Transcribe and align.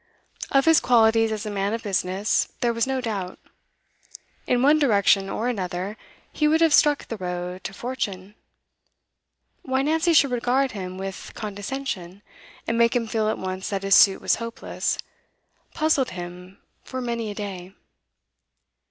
Of 0.49 0.65
his 0.65 0.79
qualities 0.79 1.31
as 1.31 1.45
a 1.45 1.51
man 1.51 1.73
of 1.75 1.83
business 1.83 2.51
there 2.61 2.73
was 2.73 2.87
no 2.87 3.01
doubt; 3.01 3.37
in 4.47 4.63
one 4.63 4.79
direction 4.79 5.29
or 5.29 5.47
another, 5.47 5.95
he 6.33 6.47
would 6.47 6.59
have 6.59 6.73
struck 6.73 7.05
the 7.07 7.17
road 7.17 7.63
to 7.65 7.71
fortune; 7.71 8.33
why 9.61 9.83
Nancy 9.83 10.13
should 10.13 10.31
regard 10.31 10.71
him 10.71 10.97
with 10.97 11.31
condescension, 11.35 12.23
and 12.65 12.79
make 12.79 12.95
him 12.95 13.05
feel 13.05 13.29
at 13.29 13.37
once 13.37 13.69
that 13.69 13.83
his 13.83 13.93
suit 13.93 14.21
was 14.23 14.37
hopeless, 14.37 14.97
puzzled 15.75 16.09
him 16.09 16.57
for 16.83 16.99
many 16.99 17.29
a 17.29 17.35
day. 17.35 17.75